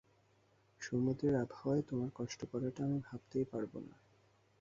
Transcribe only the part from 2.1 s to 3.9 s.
কষ্ট করাটা আমি ভাবতেই পারবো